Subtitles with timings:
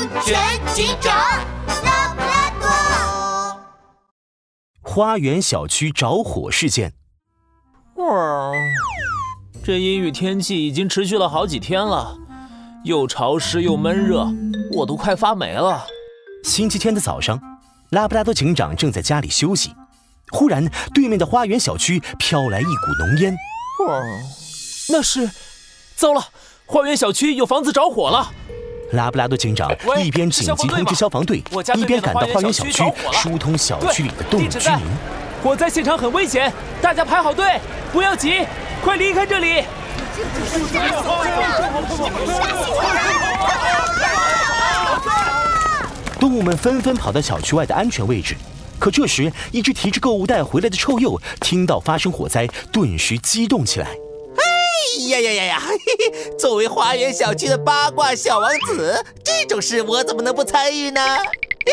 [0.00, 1.14] 安全警长
[1.84, 3.60] 拉布拉多。
[4.80, 6.94] 花园小区着火事件。
[7.96, 8.06] 哇，
[9.62, 12.16] 这阴雨天气已经持续了好几天了，
[12.82, 14.26] 又潮湿又闷热，
[14.72, 15.84] 我都快发霉了。
[16.44, 17.38] 星期天的早上，
[17.90, 19.74] 拉布拉多警长正在家里休息，
[20.32, 23.36] 忽然对面的花园小区飘来一股浓烟。
[23.86, 24.02] 哇，
[24.88, 25.30] 那是，
[25.94, 26.24] 糟了，
[26.64, 28.32] 花园小区有房子着火了。
[28.92, 29.70] 拉布拉多警长
[30.02, 31.42] 一边紧急通知消防队，
[31.76, 34.80] 一边赶到花园小区疏通小区里的动物居民。
[35.42, 37.58] 火灾现场很危险，大家排好队，
[37.92, 38.46] 不要急，
[38.82, 39.64] 快离开这里。
[46.18, 48.36] 动物们纷纷跑到小区外的安全位置。
[48.78, 53.88] 可这时，一只提着购物袋回来的臭鼬听到发生火灾，顿时激动起来。
[55.08, 55.62] 呀呀呀呀！
[55.68, 61.00] 嘿嘿 作为花园小区的八卦小王子，这种事我怎么能不参与呢？
[61.64, 61.72] 嘿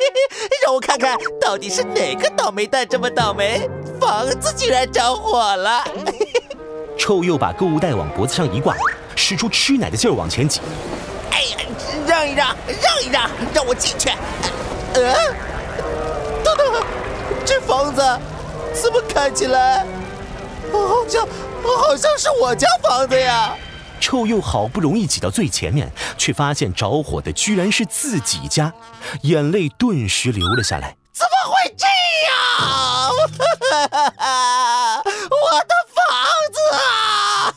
[0.00, 3.68] 嘿让我看看到底是哪个倒霉蛋这么倒霉，
[4.00, 5.84] 房子居然着火了！
[6.98, 8.74] 臭鼬把购物袋往脖子上一挂，
[9.14, 10.60] 使出吃奶的劲儿往前挤。
[11.30, 11.58] 哎呀，
[12.06, 14.10] 让一让，让一让，让我进去！
[14.94, 15.14] 呃，
[16.42, 16.82] 等等，
[17.44, 18.02] 这房子
[18.72, 19.86] 怎么看起来
[20.72, 21.28] 好像……
[21.76, 23.56] 好像是我家房子呀！
[24.00, 28.72] 臭鼬好不容易挤到最前面，却发现着火的居然是自己家，
[29.22, 30.96] 眼泪顿时流了下来。
[31.12, 31.84] 怎么会这
[32.28, 33.10] 样？
[35.28, 36.04] 我的房
[36.52, 37.52] 子啊！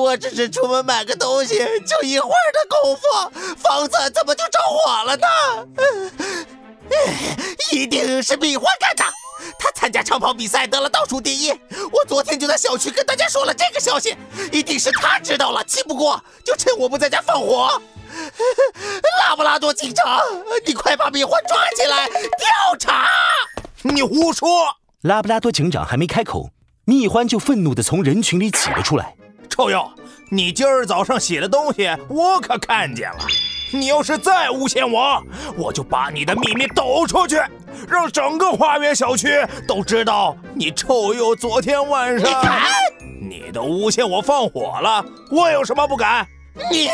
[0.00, 3.02] 我只是出门买个东西，就一会儿的功夫，
[3.56, 5.26] 房子怎么就着火了呢？
[7.70, 9.04] 一定是蜜獾干的！
[9.58, 11.50] 他参加长跑比赛得了倒数第一，
[11.92, 14.16] 我昨天就在小区跟大家说了这个消息，
[14.52, 17.80] 一定是他知道了，气不过就趁我不在家放火。
[19.20, 20.20] 拉布拉多警长，
[20.66, 23.06] 你快把蜜獾抓起来调查！
[23.82, 24.74] 你胡说！
[25.02, 26.50] 拉布拉多警长还没开口，
[26.84, 29.14] 蜜獾就愤怒地从人群里挤了出来。
[29.50, 29.92] 臭鼬，
[30.30, 33.18] 你今儿早上写的东西我可看见了，
[33.72, 35.22] 你要是再诬陷我，
[35.56, 37.36] 我就把你的秘密抖出去。
[37.88, 39.28] 让整个花园小区
[39.66, 42.30] 都知道你臭鼬昨天晚上，
[43.20, 46.26] 你都诬陷我放火了，我有什么不敢？
[46.70, 46.88] 你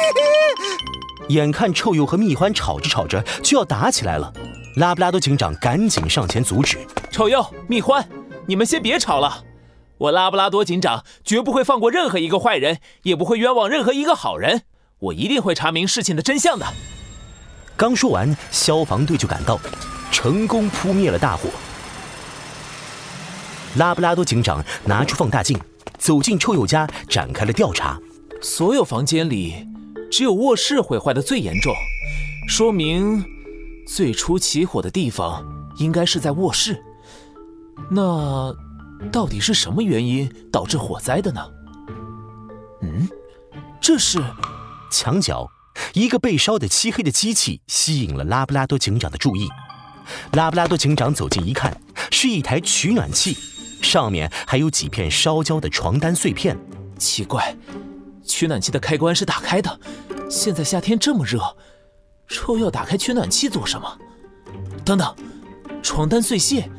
[1.35, 4.33] 眼看臭鼬和蜜獾吵着吵着就要打起来了，
[4.77, 6.79] 拉布拉多警长赶紧上前阻止。
[7.11, 8.05] 臭鼬、蜜獾，
[8.47, 9.45] 你们先别吵了，
[9.99, 14.63] 我拉布拉多警长绝不会放过任何一个坏人，也不会冤枉任何一个好人，
[14.99, 16.67] 我一定会查明事情的真相的。
[17.77, 19.59] 刚说完，消防队就赶到。
[20.13, 21.49] 成功扑灭了大火。
[23.77, 25.59] 拉布拉多警长拿出放大镜，
[25.99, 27.99] 走进臭鼬家，展开了调查。
[28.43, 29.67] 所有房间里，
[30.11, 31.75] 只有卧室毁坏的最严重，
[32.47, 33.25] 说明
[33.89, 35.43] 最初起火的地方
[35.79, 36.83] 应该是在卧室。
[37.91, 38.55] 那
[39.11, 41.41] 到底是什么原因导致火灾的呢？
[42.83, 43.09] 嗯，
[43.81, 44.23] 这是
[44.91, 45.49] 墙角
[45.95, 49.49] 一个被烧得漆黑的机器，吸引了拉布拉多警长的注意。
[50.33, 51.77] 拉布拉多警长走近一看，
[52.11, 53.37] 是一台取暖器，
[53.81, 56.59] 上面还有几片烧焦的床单碎片。
[56.99, 57.57] 奇怪，
[58.25, 59.81] 取暖器的开关是打开的，
[60.31, 61.41] 现在夏天这么热，
[62.29, 63.99] 臭鼬打开取暖器做什么？
[64.85, 65.15] 等等，
[65.83, 66.71] 床单碎屑，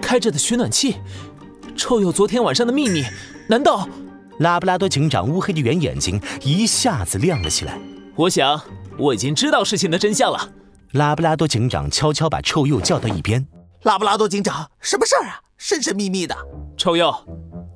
[0.00, 0.96] 开着的取暖器，
[1.76, 3.04] 臭鼬昨天晚上的秘密，
[3.48, 3.88] 难道？
[4.38, 7.78] 拉布拉多警长乌黑的圆眼睛一下子亮了起来。
[8.16, 8.58] 我想，
[8.96, 10.50] 我已经知道事情的真相了。
[10.92, 13.46] 拉布拉多警长悄悄把臭鼬叫到一边。
[13.82, 15.40] 拉布拉多警长，什么事儿啊？
[15.56, 16.36] 神神秘秘的。
[16.76, 17.24] 臭鼬，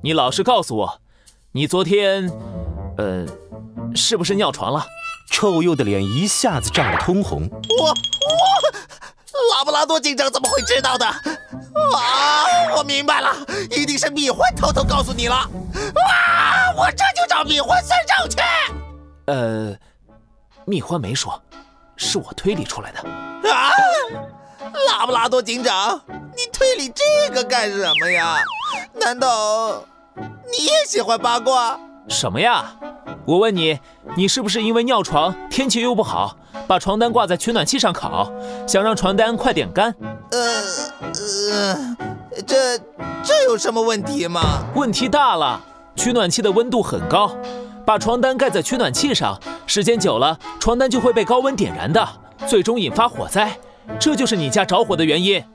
[0.03, 1.01] 你老实告诉我，
[1.53, 2.29] 你昨天，
[2.97, 3.25] 呃，
[3.95, 4.85] 是不是尿床了？
[5.31, 7.49] 臭鼬的脸一下子涨得通红。
[7.49, 7.93] 我我，
[9.55, 11.05] 拉布拉多警长怎么会知道的？
[11.05, 11.23] 啊，
[12.75, 13.33] 我明白了，
[13.71, 15.35] 一定是蜜獾偷偷告诉你了。
[15.35, 15.49] 啊，
[16.75, 18.37] 我这就找蜜獾算账去。
[19.27, 19.73] 呃，
[20.65, 21.41] 蜜獾没说。
[21.97, 22.99] 是我推理出来的
[23.51, 23.71] 啊！
[24.87, 26.01] 拉布拉多警长，
[26.35, 28.35] 你推理这个干什么呀？
[28.93, 29.83] 难道
[30.15, 31.79] 你也喜欢八卦？
[32.07, 32.75] 什么呀？
[33.25, 33.79] 我问你，
[34.15, 36.37] 你是不是因为尿床，天气又不好，
[36.67, 38.31] 把床单挂在取暖器上烤，
[38.67, 39.95] 想让床单快点干？
[40.31, 40.61] 呃
[41.51, 41.97] 呃，
[42.45, 42.77] 这
[43.23, 44.41] 这有什么问题吗？
[44.75, 45.61] 问题大了，
[45.95, 47.31] 取暖器的温度很高。
[47.85, 52.07] 把床单盖在取暖器上，时间久了，床单就会被高温点燃的，
[52.47, 53.57] 最终引发火灾。
[53.99, 55.45] 这就是你家着火的原因啊！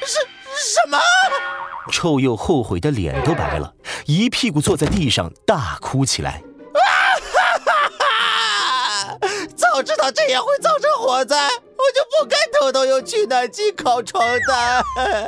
[0.00, 0.18] 什
[0.54, 0.98] 什么？
[1.92, 3.74] 臭鼬后悔的脸都白了，
[4.06, 6.42] 一屁股坐在地上大哭起来。
[6.72, 6.80] 啊
[7.34, 9.18] 哈哈哈！
[9.54, 14.84] 早 早知道这样会造成火灾，我我就不该偷偷用取暖器烤床单。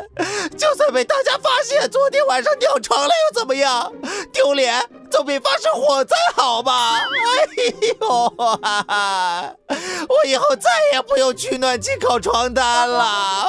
[0.59, 3.91] 就算被大家发现昨天晚上尿床了又怎么样？
[4.33, 6.99] 丢脸总比发生火灾好吧？
[6.99, 7.65] 哎
[8.01, 13.03] 呦，哈哈，我以后再也不用取暖器烤床单了。
[13.03, 13.49] 哈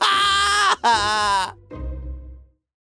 [0.82, 1.49] 哈